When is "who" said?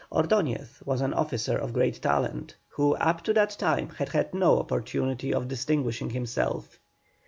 2.69-2.95